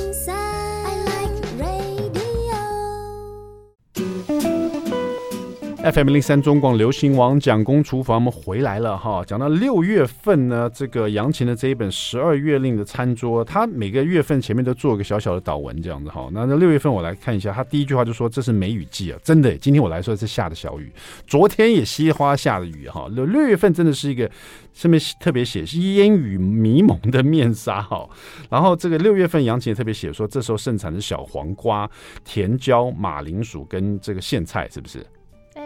[5.83, 9.21] FM 零三中广流行网蒋公厨房，我们回来了哈。
[9.27, 16.29] 讲到六月份呢，这个杨琴的这一本《十二月令》的餐桌，他每个月份前面都做一个小小的导文，这样子哈。
[16.31, 20.89] 那那六月份我来看一下，他第一句话就说：“这是梅雨季啊，真的。”今天我来说是下的小雨，
[21.27, 23.09] 昨天也稀花下的雨哈。
[23.11, 24.31] 六六月份真的是一个
[24.71, 28.07] 上面特别写是烟雨迷蒙的面纱哈。
[28.49, 31.89] 然后这个六月份杨琴也特别写说，这时候盛产的小黄瓜、
[32.23, 35.05] 甜椒、马铃薯跟这个苋菜，是不是？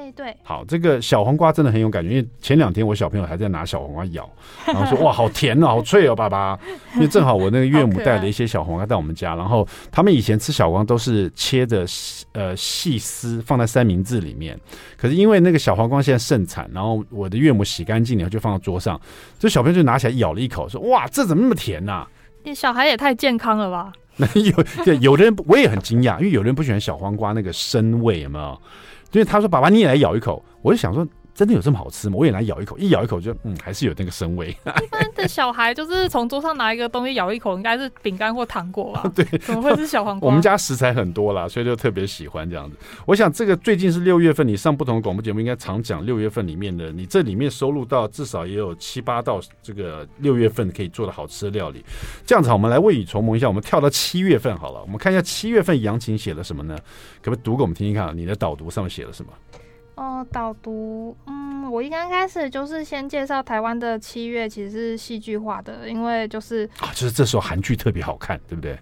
[0.07, 4.29] 哎，对，好，这个小黄瓜真的很有感觉，因为前两天我小朋友还在拿小黄瓜咬，
[4.65, 6.57] 然后说哇，好甜哦，好脆哦，爸爸。
[6.95, 11.85] 因为正好我那个岳母带了一些小黄瓜到我们家，然后他们以前吃小黄瓜都是切着
[12.31, 14.57] 呃细丝放在三明治里面，
[14.95, 18.99] 可是因为那个小黄瓜现在盛产，然后我的岳母洗干净以后就放到桌上，
[19.37, 22.07] 这小朋友就拿起来咬了一口，说哇，这怎么那么甜呐、啊？
[22.43, 23.91] 你小孩也太健康了吧？
[24.15, 28.61] 那 有对有的人我也很惊讶，因为有的人不喜欢小黄瓜那个生味，有没有？
[29.11, 31.07] 因为他说：“爸爸，你也来咬一口。”我就想说。
[31.37, 32.15] 真的有这么好吃吗？
[32.17, 34.49] 我也来咬一口，一咬一口就嗯，还是有那个生味。
[34.49, 39.09] 一般的小孩就是从桌上拿一个东西咬一口，应该是饼干或糖果吧？
[39.13, 40.25] 对，怎么会是小黄瓜？
[40.25, 42.75] 我们家食材很多啦，所以就特别喜欢这样子。
[43.05, 51.85] 我想这个最近是六月份，你上不同的广播节目，应该常讲六月份里面的，你这里面收录到至少也有七八道这个六月份可以做的好吃的料理。
[52.25, 56.75] 这样子，我们来未雨绸缪一下，我们跳到七月份好了，我们看一下七月份杨琴写了什么呢？
[57.21, 58.17] 可不可以读给我们听听看？
[58.17, 59.31] 你的导读上面写了什么？
[59.97, 68.77] 哦，导读，嗯，我一刚开始就是先介绍台湾的七月，其实是戏剧化的，因为就是啊，就是这时候韩剧特别好看，对不对？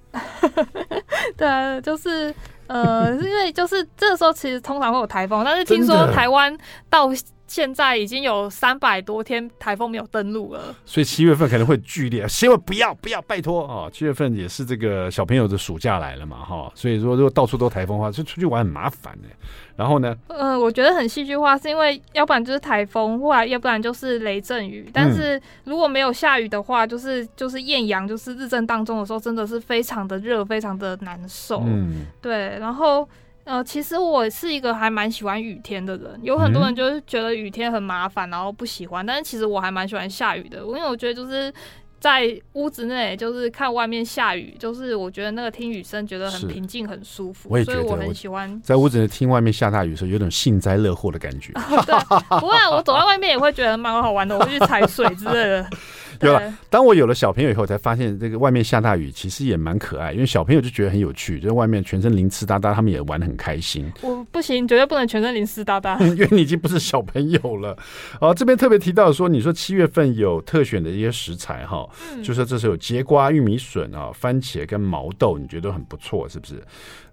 [1.37, 2.33] 对啊，就是
[2.67, 6.55] 呃， 因为就是这时候其实通常会有台风，但是听说台湾
[6.89, 7.07] 到
[7.47, 12.27] 现在已经有三百多天台风没有登陆了，所以七月份可能会剧烈。
[12.27, 13.89] 希望不要不要，拜托啊！
[13.91, 19.27] 七月份也是这个小朋友的暑假来了嘛，哈，所以说如果到处都台风的话，就出去玩很麻烦的。
[19.75, 20.15] 然后呢？
[20.27, 24.89] 呃，我觉得很戏剧化，是因为要不然就是台风，或者要不然就是雷阵雨。
[24.93, 31.61] 但是如果没有下雨的话，就是就是艳阳，就是日正当中的时候，真的是非常的热，非常的难受。
[31.65, 33.07] 嗯，对，然后。
[33.45, 39.05] 呃，其实我是一个还蛮喜欢雨天的人，有很多人就是觉得雨天很麻烦，然后不喜欢。
[39.05, 41.53] 但是其实我还蛮喜欢下雨的，因为我觉得就是
[41.99, 47.47] 在屋子内，就是看外面下雨，就是我觉得那个听雨声觉得很平静、很舒服。
[47.51, 51.53] 我也觉得，所以我很喜欢在屋子内听外面下大雨的时候，有种幸灾乐祸的感觉。
[51.53, 55.69] 对，不过我走在外面也会觉得蛮好玩的，我会去踩水之类的。
[56.19, 63.91] 对了，当我有了小朋友以后，才发现这个外面下大雨其实也蛮可爱，因为小朋友就觉得很有趣，就是外面全身淋湿哒哒，他们也玩得很开心。
[64.01, 67.77] 我不行，绝对不能全身淋湿哒哒， 因为你已经不是小朋友了。
[68.19, 76.61] 好， 这边特别提到说，你说七月份有特选的一些食材哈，嗯、就说这是有节瓜、玉米笋啊、番茄跟毛豆，你觉得很不错，是不是？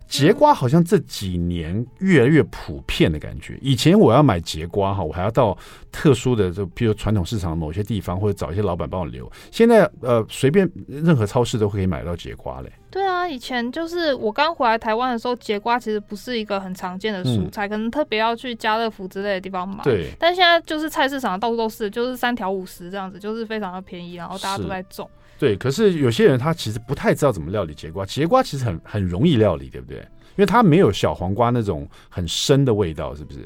[0.08, 3.58] 櫛瓜好像这几年越来越普遍的感觉。
[3.62, 5.56] 以前我要买节瓜哈，我还要到
[5.90, 9.30] 特殊的，就比如传统市场某些地方，或者找一些老板帮我留。
[9.50, 12.70] 现在呃，随便任何超市都可以买到节瓜嘞。
[12.90, 19.82] 对啊，以前就是我刚回来台湾的时候，节瓜其实不是一个很常见的蔬菜，嗯、可能特别要去家乐福之类的地方买。
[19.82, 20.10] 对。
[20.18, 25.08] 但现在就是菜市场到处都是，就是三条五十这样子，就是非常的便宜，然后大家都在种。
[25.42, 28.06] 对，可是有些人他其实不太知道怎么料理节瓜。
[28.06, 29.98] 节瓜其实很很容易料理，对不对？
[29.98, 33.40] 因为它没有小黄瓜那种很深的味道，是不是？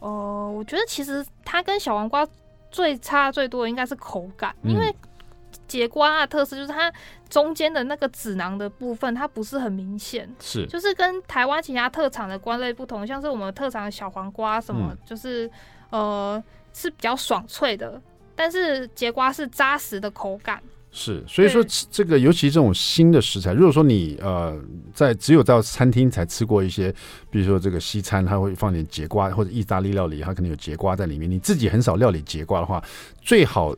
[0.00, 2.28] 哦、呃，我觉得其实它跟小黄瓜
[2.70, 4.94] 最差最多的应该是口感，嗯、因为
[5.66, 6.92] 节瓜的特色就是它
[7.30, 15.50] 中间的那个籽囊的部分，它不是很明显，是就是跟台湾其他特产的瓜类不同，像是我们特产的小黄瓜什么，嗯、就是
[15.88, 17.98] 呃是比较爽脆的，
[18.36, 20.62] 但是节瓜是扎实的口感。
[20.92, 24.56] 是，所以说这个尤其这种新的食材，如果说你呃
[24.92, 26.94] 在只有到餐厅才吃过一些，
[27.30, 32.84] 比如说这个西餐，它会放点节瓜，或者意大利料理，它可能有节瓜在里面，你自己很少料理节瓜的话，
[33.22, 33.74] 最好。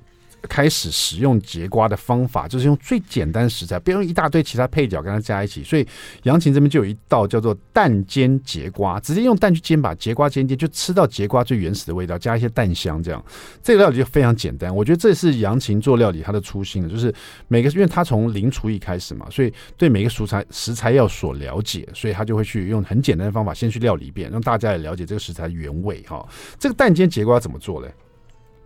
[0.48, 5.62] 开始使用节瓜的方法，就是用最简单食材，不用一大堆其他配角跟它加一起。
[5.64, 5.87] 所以
[6.24, 13.24] 杨琴这边就有一道叫做蛋煎节瓜，直接用蛋去煎，把节瓜煎煎，就吃到节瓜最原始的味道，加一些蛋香，这样
[13.62, 14.74] 这个料理就非常简单。
[14.74, 17.12] 我觉得这是杨琴做料理他的初心，就是
[17.48, 26.26] 每个，因为他从零厨艺开始嘛，所以对每个食材食材要所了解，所以他就会去用很简单的方法先去料理一遍，让大家也了解这个食材原味哈。
[26.59, 27.92] 这个蛋煎节瓜怎么做嘞？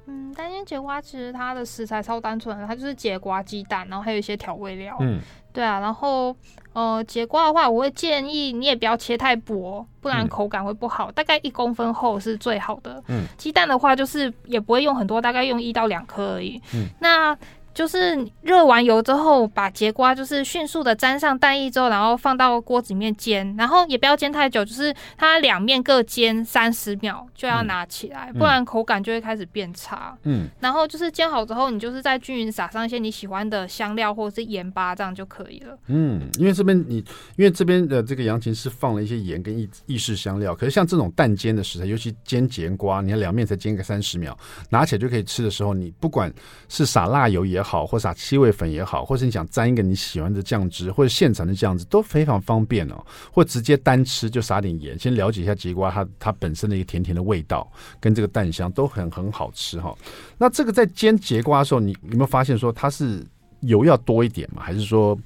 [0.08, 4.96] 嗯，单煎节瓜其实它的食材超单纯的，它就是节瓜、鸡蛋，然后还有一些调味料。
[5.00, 5.20] 嗯，
[5.52, 6.34] 对啊，然后
[6.72, 11.10] 呃，节瓜的话，我会建议你也不要切太薄，不然口感会不好。
[11.10, 13.02] 嗯、大概一公分厚是最好的。
[13.08, 16.60] 嗯，鸡蛋的话就是也不会用很多，大概用一到两颗而已。
[16.74, 17.36] 嗯，那
[17.74, 30.18] 就是热完油之后，把节瓜就是迅速的沾上蛋液之后，然后放到锅子里面煎，然后也不要煎太久，就是它两面各煎三十秒就要拿起来，嗯、不然口感就会开始变差。
[30.24, 35.78] 嗯，然后就是煎好之后，你就是再均匀撒上一些你喜欢的香料或者是盐巴，这样就可以了。
[35.86, 36.96] 嗯，因为这边你
[37.36, 44.36] 因为这边的这个羊琴是放了一些盐跟意意式香料，可是像这种蛋煎的食材，尤其煎节瓜，你看两面才煎个三十秒，
[44.70, 46.32] 拿起来就可以吃的时候，你不管
[46.68, 47.67] 是撒辣油也好。
[47.68, 53.04] 好，或撒七味粉也好，或是你想沾一个你喜欢的酱汁，或者现成的酱汁都非常方便哦。
[53.30, 59.98] 或直接单吃，就撒点盐，先了解一下节瓜它它本身的一个甜甜的味道，跟这个蛋香都很很好吃哈、哦。
[60.38, 63.22] 那这个在煎节瓜的时候，你有没有发现说它是
[63.60, 64.62] 油要多一点嘛？
[64.62, 65.18] 还是说，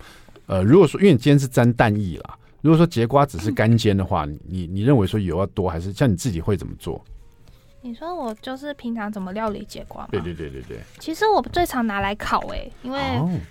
[0.46, 7.02] 呃，如果说因为你煎是沾蛋液啦，如果说节瓜只是干煎的话，你你认为说油要多，还是像你自己会怎么做？
[7.84, 10.08] 你说我就是平常怎么料理节瓜吗？
[10.12, 10.78] 对对对对对。
[11.00, 13.00] 其实我最常拿来烤哎、欸，因为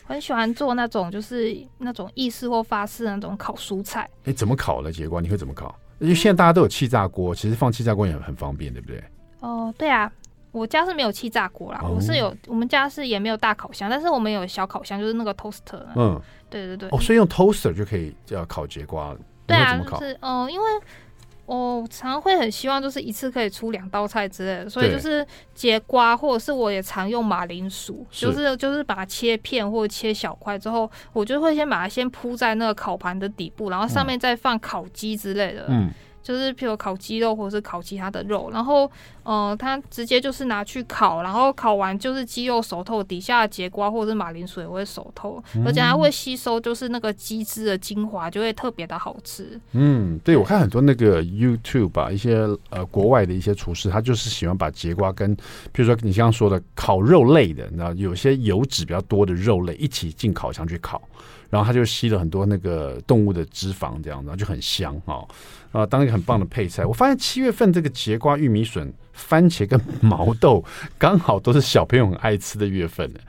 [0.06, 4.02] 很喜欢做那种就是那种意式或法式的那种烤蔬菜。
[4.02, 5.20] 哎、欸，怎么烤的节瓜？
[5.20, 5.76] 你会怎么烤？
[6.00, 9.04] 因为现在大家都有气炸锅，其实放气炸锅也很方便，对不对？
[9.41, 10.10] 哦，对啊，
[10.52, 15.84] 我家是没有气炸锅啦，哦、我是有，我们家是也没有大烤箱，但是我们有小烤箱，就是那个 toaster。
[15.96, 16.88] 嗯，对对对。
[16.89, 19.13] 哦，所以用 toaster 就可以叫烤节瓜。
[19.46, 20.65] 对啊，就是哦、呃，因为。
[21.45, 35.65] 我常常会很希望，就是一次可以出两道菜之类的，所以就是节瓜，或者是我也常用马铃薯，就是就是把它切片或者切小块之后，我就会先把它先铺在那个烤盘的底部，然后上面再放烤鸡之类的。
[35.69, 35.89] 嗯。
[36.23, 38.89] 就是譬如烤鸡肉或者是烤其他的肉，然后
[39.23, 49.60] 呃，它直接就是拿去烤，然后烤完就是鸡肉熟透，底下的节瓜或者是马铃薯也会熟透，嗯、而且它会吸收就是那个鸡汁的精华，就会特别的好吃。
[49.73, 55.41] 嗯，对，我看很多那个 YouTube 吧，一些呃国外的一些厨师，他就是喜欢把节瓜跟譬
[55.75, 61.01] 如说你刚刚说的烤肉类的，你知道有些油脂比较多的肉类一起进烤箱去烤。
[61.51, 65.23] 然后它就吸了很多那个动物的脂肪，这样子，就很香哈
[65.71, 66.83] 啊，当一个很棒的配菜。
[66.83, 70.63] 我发现七月份这个节瓜、玉米笋、番茄跟 毛豆，
[70.97, 73.19] 刚好都是小朋友很爱吃的月份呢。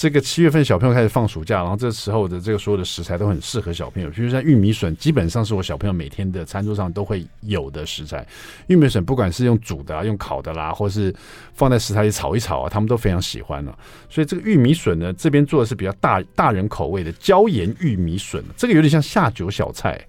[0.00, 4.08] 这个七月份小朋友开始放暑假，然后这时候的这个所有的食材都很适合小朋友。
[4.08, 8.26] 比如像玉米笋，基本上是我小朋友每天的餐桌上都会有的食材。
[8.68, 11.14] 玉米笋不管是用煮的啊，用烤的啦，或是
[11.52, 13.78] 放在食材里炒一炒啊，他们都非常喜欢了啊。
[14.08, 20.02] 所以这个玉米笋呢，这边做的是比较大大人口味的椒盐玉米笋，这个有点像下酒小菜。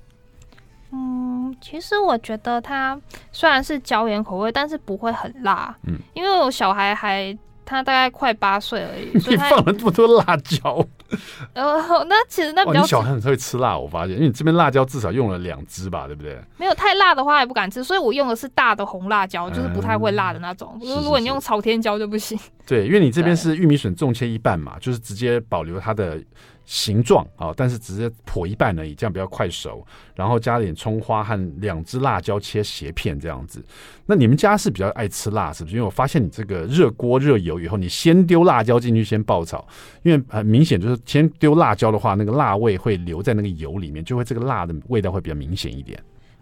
[0.94, 2.98] 嗯，其实我觉得它
[3.34, 5.78] 虽然是椒盐口味，但是不会很辣。
[5.86, 7.38] 嗯，因为我小孩还。
[7.66, 10.86] 他大概快八岁而已， 所以你放了这么多辣椒。
[11.54, 16.40] 呃，那其实那比较、小孩很会吃辣，我发现，因为你这边辣椒至少用了两支吧，对不对？
[16.58, 20.80] 没有太辣的话也不敢吃，所以我用的是大的红辣椒，就是不太会辣的那种。
[20.82, 22.40] 嗯、如果你用朝天椒就不行。
[22.66, 26.18] 对，因为你这边是玉米笋纵切一半嘛，就是直接保留它的。
[26.74, 29.86] 形状啊，但是直接破一半而已，这样比较快熟。
[30.16, 33.62] 然后加点葱花和两只辣椒切斜片这样子。
[34.06, 35.76] 那你们家是比较爱吃辣，是不是？
[35.76, 39.68] 因为我发现你这个热锅热油以后，你先丢辣椒进去先爆炒，
[40.04, 46.02] 因为很明显就是先丢辣椒的话，那个辣味会留在那个油里面，就会这个辣的味道会比较明显一点。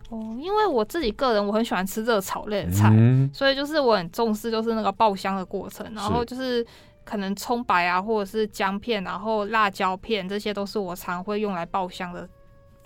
[0.10, 6.64] 哦，因为我自己个人我很喜欢吃热炒类的菜，嗯、所以就是我很重视就是那个爆香的过程，然后就是。
[7.10, 12.30] 可能葱白啊，或者是姜片，然后辣椒片，这些都是我常会用来爆香的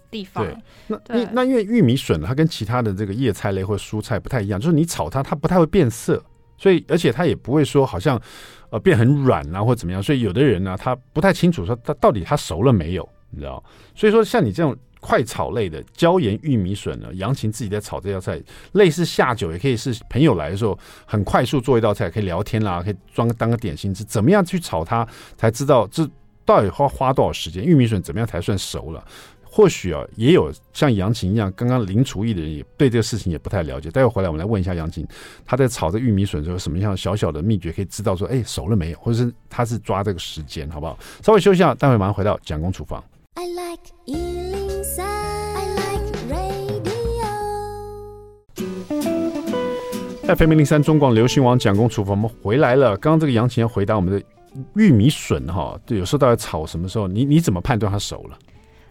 [0.09, 0.45] 地方。
[0.45, 0.57] 对，
[0.87, 6.23] 那对那因为玉米笋它跟其他的这个叶菜类或蔬菜不太一样，就是你炒它，它不太会变色，
[6.57, 8.17] 所以而且它也不会说好像
[8.69, 13.61] 呃变很软啊或怎么样，所以有的人呢、啊，他不太清楚说它到底它熟了没有，你知道？
[13.93, 14.73] 所以说像你这种。
[15.03, 24.01] 快炒类的椒盐玉米笋呢，杨琴自己在炒这道菜，类似下酒，也可以是朋友来的时候很快速做一道菜，可以聊天啦，可以装当个点心吃。
[24.05, 26.09] 怎么样去炒它，才知道这
[26.45, 27.63] 到底花花多少时间？
[27.65, 29.03] 玉米笋怎么样才算熟了？
[29.43, 33.91] 或许啊，也有像杨琴一样刚刚零厨艺的人，也对这个事情也不太了解。
[33.91, 35.07] 待会回来我们来问一下杨琴，
[35.45, 38.97] 他在炒这玉米笋的时候，什么样小小的秘诀可以知道说，哎，熟了没有？
[38.97, 40.97] 或者是他是抓这个时间，好不好？
[41.21, 43.03] 稍微休息一下，待会马上回到蒋公厨房。
[43.35, 44.42] I like
[50.25, 52.95] FM 零零三中广流行网蒋公厨房，我们回来了。
[52.95, 54.25] 刚刚这个杨琴要回答我们的
[54.75, 57.09] 玉米笋哈，对，有时候到底炒什么时候？
[57.09, 58.39] 你你怎么判断它熟了？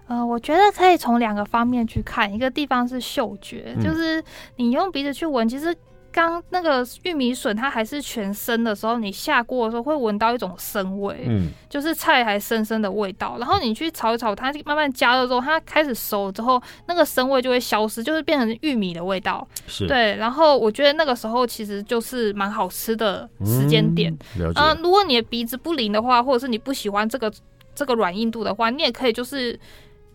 [0.09, 4.23] 呃，我觉得可以从两个方面去看，一个地方是嗅觉，嗯、就是
[4.57, 5.75] 你用鼻子去闻，其实
[6.13, 13.37] 刚那个玉米笋它还是全生的时候，你下锅的时候会闻到一种生味，嗯，就是菜还生生的味道。
[13.39, 19.47] 然后你去炒一炒，它慢慢加热之后，它开始熟之后，那个生味就会消失，就是变成玉米的味道。
[19.67, 20.15] 是，对。
[20.17, 24.17] 然后我觉得那个时候其实就是蛮好吃的时间点。
[24.55, 27.33] 嗯，如果你的鼻子不灵的话，或者是你不喜欢这个
[27.75, 29.59] 这个软硬度的话，你也可以就是。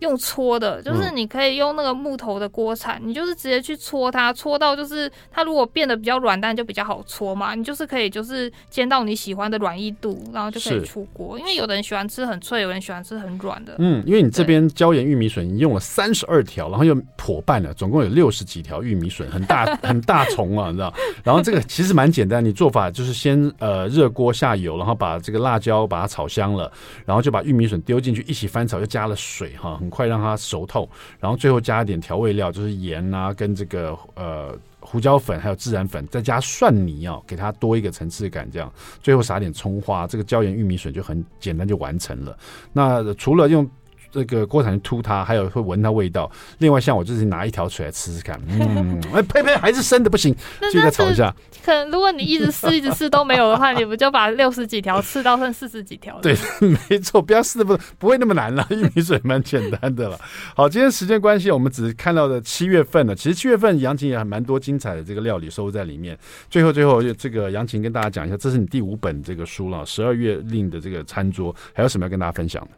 [0.00, 7.54] 用搓的，就是你可以用那个木头的锅铲，嗯、你就是直接去搓它，搓到就是它如果变得比较软，但就比较好搓嘛。
[7.54, 11.38] 你就是可以就是煎到你喜欢的软硬度，然后就可以出锅。
[11.38, 13.74] 因为有的人喜欢吃很脆，有人喜欢吃很软的。
[13.78, 20.92] 嗯，因为你这边椒盐玉米笋，你用了三十二条，然后又破半了，总共有六十几条玉米笋，很大 很大虫啊，你知道？
[21.24, 26.70] 然后这个其实蛮简单，你做法就是先呃热锅下油，然后把这个辣椒把它炒香了，
[27.04, 29.80] 然后就把玉米笋丢进去一起翻炒，又加了水哈。
[29.88, 38.50] 快让它熟透，然后最后加一点调味料，就是盐啊，跟这个呃胡椒粉，还有孜然粉，再加蒜泥啊，给它多一个层次感。
[38.50, 38.72] 这样
[39.02, 42.36] 最后撒点葱花，这个椒盐玉米笋就很简单就完成了。
[42.72, 43.68] 那除了用。
[44.10, 46.30] 这个锅铲去秃它，还有会闻它味道。
[46.58, 50.34] 另外，像我就是拿一条水来吃吃看， 嗯，哎呸呸，还是生的不行，
[50.72, 51.34] 就再炒一下。
[51.64, 56.18] 可能如果你一直试一直试都没有的话，你不就把六十几条吃到剩四十几条？
[56.20, 56.34] 对，
[56.88, 60.18] 没错，不要试的不不会那么难了，玉米水蛮简单的了。
[60.54, 63.14] 好，今天时间关系，我们只是看到的七月份了。
[63.14, 66.18] 其实七月份杨琴也还蛮多精彩的这个料理收入在里面。
[66.48, 72.70] 最后最后，这个杨琴跟大家讲一下，这是你第五本这个书了，十二月令的这个餐桌，还有什么要跟大家分享的？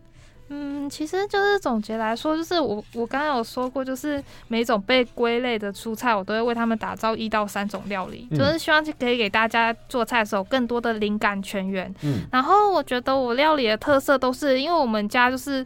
[0.52, 11.94] 嗯，其实就是总结来说，就是我我刚刚有说过，就是每种被归类的蔬菜，我都会为他们打造一到三种料理，嗯、就是希望可以给大家做菜的时候更多的灵感泉源。
[12.02, 15.64] 嗯，然后我觉得我料理的特色都是，因为我们家就是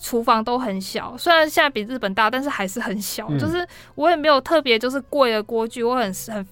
[0.00, 3.28] 厨房都很小，虽然现在比日本大，但是还是很小。
[3.30, 3.64] 嗯、就是
[3.94, 6.46] 我也没有特别就是贵的锅具，我很很。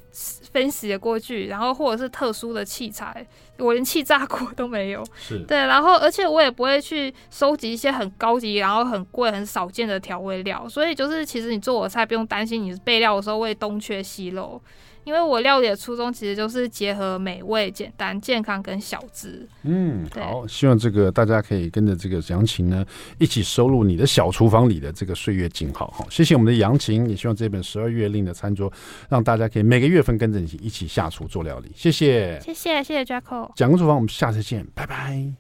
[0.53, 3.27] 分析的锅具，然后或者是特殊的器材，
[3.63, 5.05] 我连气炸锅都没有。
[5.17, 14.61] 是对，然后而且我也不会去收集一些很高级、然后很贵、很少见的调味料，所以就是其实你做我的菜不用担心你备料的时候会东缺西漏。
[15.05, 19.47] 因为我料理的初衷其实就是结合美味、简单、健康跟小资。
[19.63, 22.85] 嗯，好，希望这个大家可以跟着这个杨晴呢
[23.19, 25.91] 一起收录你的小厨房里的这个岁月静好。
[25.91, 28.73] 好，谢谢我们的杨琴，也希望这本十二月令的餐桌
[29.09, 31.73] 让大家可以每个月份跟着你一起下厨做料理。
[31.75, 33.51] 谢谢，谢谢，谢谢 Jacko。
[33.57, 35.33] 蒋公厨房，我们下次见，拜拜。